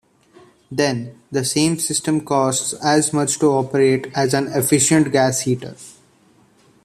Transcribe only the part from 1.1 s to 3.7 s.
the same system costs as much to